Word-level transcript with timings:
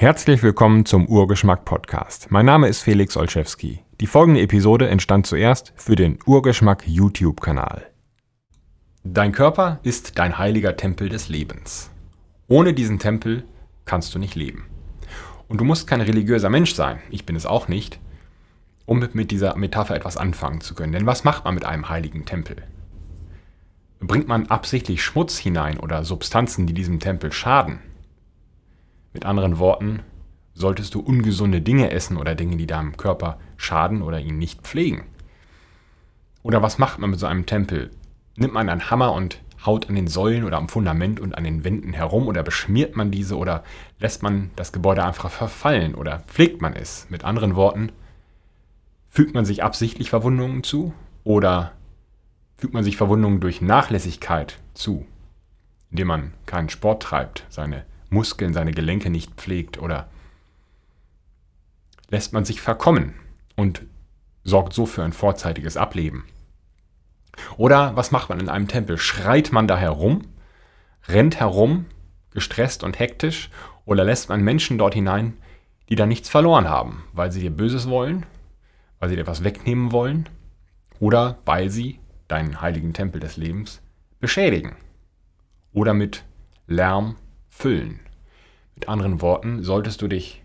Herzlich 0.00 0.44
willkommen 0.44 0.86
zum 0.86 1.08
Urgeschmack 1.08 1.64
Podcast. 1.64 2.30
Mein 2.30 2.46
Name 2.46 2.68
ist 2.68 2.82
Felix 2.82 3.16
Olszewski. 3.16 3.80
Die 4.00 4.06
folgende 4.06 4.40
Episode 4.40 4.88
entstand 4.88 5.26
zuerst 5.26 5.72
für 5.74 5.96
den 5.96 6.20
Urgeschmack 6.24 6.86
YouTube-Kanal. 6.86 7.84
Dein 9.02 9.32
Körper 9.32 9.80
ist 9.82 10.16
dein 10.16 10.38
heiliger 10.38 10.76
Tempel 10.76 11.08
des 11.08 11.28
Lebens. 11.28 11.90
Ohne 12.46 12.74
diesen 12.74 13.00
Tempel 13.00 13.42
kannst 13.86 14.14
du 14.14 14.20
nicht 14.20 14.36
leben. 14.36 14.66
Und 15.48 15.60
du 15.60 15.64
musst 15.64 15.88
kein 15.88 16.00
religiöser 16.00 16.48
Mensch 16.48 16.74
sein, 16.74 17.00
ich 17.10 17.26
bin 17.26 17.34
es 17.34 17.44
auch 17.44 17.66
nicht, 17.66 17.98
um 18.86 19.04
mit 19.14 19.32
dieser 19.32 19.56
Metapher 19.56 19.96
etwas 19.96 20.16
anfangen 20.16 20.60
zu 20.60 20.76
können. 20.76 20.92
Denn 20.92 21.06
was 21.06 21.24
macht 21.24 21.44
man 21.44 21.54
mit 21.54 21.64
einem 21.64 21.88
heiligen 21.88 22.24
Tempel? 22.24 22.58
Bringt 23.98 24.28
man 24.28 24.46
absichtlich 24.46 25.02
Schmutz 25.02 25.38
hinein 25.38 25.76
oder 25.76 26.04
Substanzen, 26.04 26.68
die 26.68 26.72
diesem 26.72 27.00
Tempel 27.00 27.32
schaden? 27.32 27.80
Mit 29.12 29.24
anderen 29.24 29.58
Worten, 29.58 30.00
solltest 30.54 30.94
du 30.94 31.00
ungesunde 31.00 31.60
Dinge 31.60 31.90
essen 31.90 32.16
oder 32.16 32.34
Dinge, 32.34 32.56
die 32.56 32.66
deinem 32.66 32.96
Körper 32.96 33.38
schaden 33.56 34.02
oder 34.02 34.20
ihn 34.20 34.38
nicht 34.38 34.62
pflegen? 34.62 35.04
Oder 36.42 36.62
was 36.62 36.78
macht 36.78 36.98
man 36.98 37.10
mit 37.10 37.18
so 37.18 37.26
einem 37.26 37.46
Tempel? 37.46 37.90
Nimmt 38.36 38.54
man 38.54 38.68
einen 38.68 38.90
Hammer 38.90 39.12
und 39.12 39.40
haut 39.64 39.88
an 39.88 39.94
den 39.94 40.06
Säulen 40.06 40.44
oder 40.44 40.56
am 40.56 40.68
Fundament 40.68 41.20
und 41.20 41.36
an 41.36 41.44
den 41.44 41.64
Wänden 41.64 41.92
herum 41.92 42.28
oder 42.28 42.42
beschmiert 42.42 42.96
man 42.96 43.10
diese 43.10 43.36
oder 43.36 43.64
lässt 43.98 44.22
man 44.22 44.50
das 44.56 44.72
Gebäude 44.72 45.04
einfach 45.04 45.30
verfallen 45.30 45.94
oder 45.94 46.20
pflegt 46.20 46.62
man 46.62 46.74
es? 46.74 47.06
Mit 47.10 47.24
anderen 47.24 47.56
Worten, 47.56 47.90
fügt 49.08 49.34
man 49.34 49.44
sich 49.44 49.62
absichtlich 49.62 50.10
Verwundungen 50.10 50.62
zu 50.62 50.92
oder 51.24 51.72
fügt 52.56 52.74
man 52.74 52.84
sich 52.84 52.96
Verwundungen 52.96 53.40
durch 53.40 53.60
Nachlässigkeit 53.60 54.58
zu, 54.74 55.06
indem 55.90 56.08
man 56.08 56.32
keinen 56.46 56.68
Sport 56.68 57.02
treibt, 57.02 57.44
seine 57.48 57.84
Muskeln, 58.10 58.52
seine 58.52 58.72
Gelenke 58.72 59.10
nicht 59.10 59.34
pflegt 59.34 59.78
oder 59.78 60.08
lässt 62.10 62.32
man 62.32 62.44
sich 62.44 62.60
verkommen 62.60 63.14
und 63.56 63.82
sorgt 64.44 64.72
so 64.72 64.86
für 64.86 65.02
ein 65.02 65.12
vorzeitiges 65.12 65.76
Ableben. 65.76 66.24
Oder 67.56 67.94
was 67.96 68.10
macht 68.10 68.28
man 68.30 68.40
in 68.40 68.48
einem 68.48 68.68
Tempel? 68.68 68.98
Schreit 68.98 69.52
man 69.52 69.68
da 69.68 69.76
herum, 69.76 70.22
rennt 71.06 71.38
herum, 71.38 71.86
gestresst 72.30 72.82
und 72.82 72.98
hektisch, 72.98 73.50
oder 73.84 74.04
lässt 74.04 74.28
man 74.28 74.42
Menschen 74.42 74.78
dort 74.78 74.94
hinein, 74.94 75.36
die 75.88 75.96
da 75.96 76.06
nichts 76.06 76.28
verloren 76.28 76.68
haben, 76.68 77.04
weil 77.12 77.32
sie 77.32 77.40
dir 77.40 77.50
Böses 77.50 77.88
wollen, 77.88 78.26
weil 78.98 79.08
sie 79.08 79.14
dir 79.16 79.22
etwas 79.22 79.44
wegnehmen 79.44 79.92
wollen, 79.92 80.28
oder 81.00 81.38
weil 81.44 81.70
sie 81.70 82.00
deinen 82.26 82.60
heiligen 82.60 82.92
Tempel 82.92 83.20
des 83.20 83.36
Lebens 83.36 83.80
beschädigen 84.20 84.76
oder 85.72 85.94
mit 85.94 86.24
Lärm 86.66 87.16
füllen. 87.48 88.00
Mit 88.74 88.88
anderen 88.88 89.20
Worten, 89.20 89.62
solltest 89.62 90.02
du 90.02 90.08
dich 90.08 90.42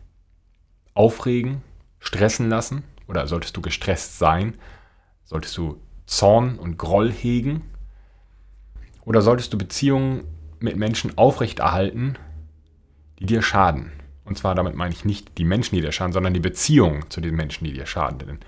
aufregen, 0.93 1.61
stressen 1.99 2.49
lassen 2.49 2.83
oder 3.07 3.27
solltest 3.27 3.55
du 3.55 3.61
gestresst 3.61 4.19
sein, 4.19 4.55
solltest 5.23 5.57
du 5.57 5.79
Zorn 6.05 6.57
und 6.59 6.77
Groll 6.77 7.11
hegen 7.11 7.61
oder 9.05 9.21
solltest 9.21 9.53
du 9.53 9.57
Beziehungen 9.57 10.23
mit 10.59 10.77
Menschen 10.77 11.17
aufrechterhalten, 11.17 12.17
die 13.19 13.25
dir 13.25 13.41
schaden. 13.41 13.91
Und 14.25 14.37
zwar 14.37 14.55
damit 14.55 14.75
meine 14.75 14.93
ich 14.93 15.05
nicht 15.05 15.37
die 15.37 15.45
Menschen, 15.45 15.75
die 15.75 15.81
dir 15.81 15.91
schaden, 15.91 16.13
sondern 16.13 16.33
die 16.33 16.39
Beziehung 16.39 17.09
zu 17.09 17.19
den 17.19 17.35
Menschen, 17.35 17.65
die 17.65 17.73
dir 17.73 17.85
schaden. 17.85 18.19
Denn 18.19 18.39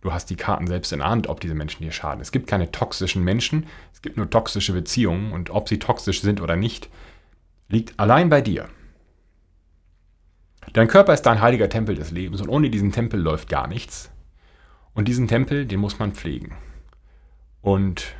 du 0.00 0.12
hast 0.12 0.30
die 0.30 0.36
Karten 0.36 0.66
selbst 0.66 0.92
in 0.92 1.00
der 1.00 1.08
Hand, 1.08 1.28
ob 1.28 1.40
diese 1.40 1.54
Menschen 1.54 1.82
dir 1.82 1.92
schaden. 1.92 2.20
Es 2.20 2.32
gibt 2.32 2.46
keine 2.46 2.72
toxischen 2.72 3.22
Menschen, 3.22 3.66
es 3.92 4.00
gibt 4.00 4.16
nur 4.16 4.30
toxische 4.30 4.72
Beziehungen 4.72 5.32
und 5.32 5.50
ob 5.50 5.68
sie 5.68 5.78
toxisch 5.78 6.22
sind 6.22 6.40
oder 6.40 6.56
nicht, 6.56 6.88
liegt 7.68 7.98
allein 7.98 8.28
bei 8.28 8.40
dir. 8.40 8.68
Dein 10.72 10.88
Körper 10.88 11.14
ist 11.14 11.22
dein 11.22 11.40
heiliger 11.40 11.68
Tempel 11.68 11.94
des 11.94 12.10
Lebens 12.10 12.40
und 12.40 12.48
ohne 12.48 12.70
diesen 12.70 12.92
Tempel 12.92 13.20
läuft 13.20 13.48
gar 13.48 13.68
nichts. 13.68 14.10
Und 14.94 15.06
diesen 15.08 15.28
Tempel, 15.28 15.66
den 15.66 15.80
muss 15.80 15.98
man 15.98 16.12
pflegen. 16.12 16.56
Und 17.62 18.14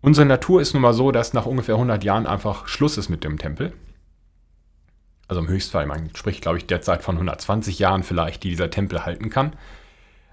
unsere 0.00 0.26
Natur 0.26 0.60
ist 0.60 0.72
nun 0.72 0.82
mal 0.82 0.94
so, 0.94 1.12
dass 1.12 1.34
nach 1.34 1.46
ungefähr 1.46 1.74
100 1.74 2.02
Jahren 2.04 2.26
einfach 2.26 2.66
Schluss 2.66 2.96
ist 2.96 3.08
mit 3.08 3.24
dem 3.24 3.38
Tempel. 3.38 3.72
Also 5.28 5.40
im 5.40 5.48
Höchstfall, 5.48 5.86
man 5.86 6.14
spricht, 6.14 6.42
glaube 6.42 6.58
ich, 6.58 6.66
derzeit 6.66 7.02
von 7.02 7.16
120 7.16 7.78
Jahren 7.78 8.02
vielleicht, 8.02 8.44
die 8.44 8.50
dieser 8.50 8.70
Tempel 8.70 9.04
halten 9.04 9.30
kann. 9.30 9.54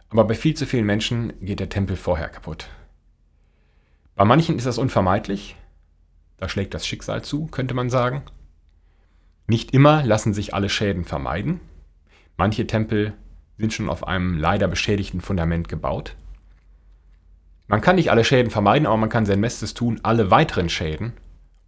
Aber 0.09 0.25
bei 0.25 0.35
viel 0.35 0.55
zu 0.55 0.65
vielen 0.65 0.85
Menschen 0.85 1.33
geht 1.41 1.59
der 1.59 1.69
Tempel 1.69 1.95
vorher 1.95 2.29
kaputt. 2.29 2.67
Bei 4.15 4.25
manchen 4.25 4.57
ist 4.57 4.67
das 4.67 4.77
unvermeidlich. 4.77 5.55
Da 6.41 6.49
schlägt 6.49 6.73
das 6.73 6.87
Schicksal 6.87 7.23
zu, 7.23 7.45
könnte 7.45 7.75
man 7.75 7.91
sagen. 7.91 8.23
Nicht 9.45 9.75
immer 9.75 10.01
lassen 10.03 10.33
sich 10.33 10.55
alle 10.55 10.69
Schäden 10.69 11.05
vermeiden. 11.05 11.59
Manche 12.35 12.65
Tempel 12.65 13.13
sind 13.59 13.73
schon 13.73 13.89
auf 13.89 14.07
einem 14.07 14.39
leider 14.39 14.67
beschädigten 14.67 15.21
Fundament 15.21 15.69
gebaut. 15.69 16.15
Man 17.67 17.79
kann 17.79 17.95
nicht 17.95 18.09
alle 18.09 18.23
Schäden 18.25 18.49
vermeiden, 18.49 18.87
aber 18.87 18.97
man 18.97 19.09
kann 19.09 19.27
sein 19.27 19.39
Bestes 19.39 19.75
tun, 19.75 19.99
alle 20.01 20.31
weiteren 20.31 20.67
Schäden, 20.67 21.13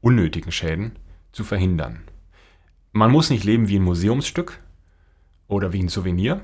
unnötigen 0.01 0.51
Schäden, 0.51 0.93
zu 1.33 1.43
verhindern. 1.43 2.01
Man 2.93 3.11
muss 3.11 3.29
nicht 3.29 3.43
leben 3.43 3.67
wie 3.67 3.77
ein 3.77 3.83
Museumsstück 3.83 4.59
oder 5.47 5.71
wie 5.71 5.83
ein 5.83 5.89
Souvenir. 5.89 6.41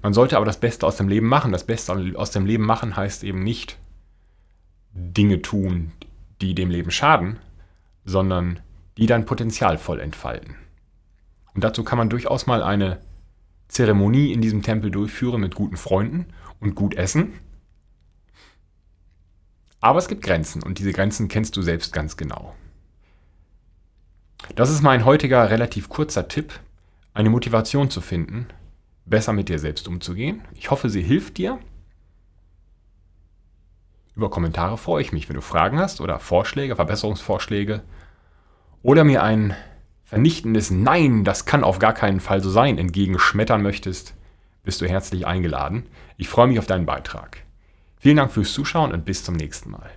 Man 0.00 0.12
sollte 0.12 0.36
aber 0.36 0.46
das 0.46 0.60
Beste 0.60 0.86
aus 0.86 0.96
dem 0.96 1.08
Leben 1.08 1.26
machen. 1.26 1.50
Das 1.50 1.66
Beste 1.66 1.92
aus 2.14 2.30
dem 2.30 2.46
Leben 2.46 2.64
machen 2.64 2.96
heißt 2.96 3.24
eben 3.24 3.42
nicht 3.42 3.78
Dinge 4.98 5.42
tun, 5.42 5.92
die 6.40 6.54
dem 6.54 6.70
Leben 6.70 6.90
schaden, 6.90 7.38
sondern 8.04 8.60
die 8.96 9.06
dein 9.06 9.26
Potenzial 9.26 9.78
voll 9.78 10.00
entfalten. 10.00 10.56
Und 11.54 11.64
dazu 11.64 11.84
kann 11.84 11.98
man 11.98 12.10
durchaus 12.10 12.46
mal 12.46 12.62
eine 12.62 13.00
Zeremonie 13.68 14.32
in 14.32 14.40
diesem 14.40 14.62
Tempel 14.62 14.90
durchführen 14.90 15.40
mit 15.40 15.54
guten 15.54 15.76
Freunden 15.76 16.26
und 16.60 16.74
gut 16.74 16.94
essen. 16.94 17.34
Aber 19.80 19.98
es 19.98 20.08
gibt 20.08 20.22
Grenzen 20.22 20.62
und 20.62 20.78
diese 20.78 20.92
Grenzen 20.92 21.28
kennst 21.28 21.56
du 21.56 21.62
selbst 21.62 21.92
ganz 21.92 22.16
genau. 22.16 22.54
Das 24.56 24.70
ist 24.70 24.82
mein 24.82 25.04
heutiger 25.04 25.50
relativ 25.50 25.88
kurzer 25.88 26.28
Tipp, 26.28 26.58
eine 27.14 27.30
Motivation 27.30 27.90
zu 27.90 28.00
finden, 28.00 28.46
besser 29.04 29.32
mit 29.32 29.48
dir 29.48 29.58
selbst 29.58 29.86
umzugehen. 29.86 30.42
Ich 30.54 30.70
hoffe, 30.70 30.88
sie 30.88 31.02
hilft 31.02 31.38
dir. 31.38 31.58
Über 34.18 34.30
Kommentare 34.30 34.76
freue 34.76 35.00
ich 35.00 35.12
mich, 35.12 35.28
wenn 35.28 35.36
du 35.36 35.40
Fragen 35.42 35.78
hast 35.78 36.00
oder 36.00 36.18
Vorschläge, 36.18 36.74
Verbesserungsvorschläge 36.74 37.82
oder 38.82 39.04
mir 39.04 39.22
ein 39.22 39.54
vernichtendes 40.02 40.72
Nein, 40.72 41.22
das 41.22 41.46
kann 41.46 41.62
auf 41.62 41.78
gar 41.78 41.92
keinen 41.92 42.18
Fall 42.18 42.42
so 42.42 42.50
sein, 42.50 42.78
entgegenschmettern 42.78 43.62
möchtest, 43.62 44.14
bist 44.64 44.80
du 44.80 44.88
herzlich 44.88 45.24
eingeladen. 45.24 45.86
Ich 46.16 46.28
freue 46.28 46.48
mich 46.48 46.58
auf 46.58 46.66
deinen 46.66 46.84
Beitrag. 46.84 47.44
Vielen 47.96 48.16
Dank 48.16 48.32
fürs 48.32 48.52
Zuschauen 48.52 48.90
und 48.90 49.04
bis 49.04 49.22
zum 49.22 49.36
nächsten 49.36 49.70
Mal. 49.70 49.88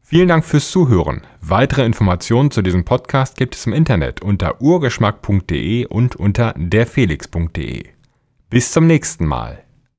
Vielen 0.00 0.28
Dank 0.28 0.46
fürs 0.46 0.70
Zuhören. 0.70 1.20
Weitere 1.42 1.84
Informationen 1.84 2.50
zu 2.50 2.62
diesem 2.62 2.86
Podcast 2.86 3.36
gibt 3.36 3.56
es 3.56 3.66
im 3.66 3.74
Internet 3.74 4.22
unter 4.22 4.62
urgeschmack.de 4.62 5.84
und 5.84 6.16
unter 6.16 6.54
derfelix.de. 6.56 7.84
Bis 8.48 8.72
zum 8.72 8.86
nächsten 8.86 9.26
Mal. 9.26 9.63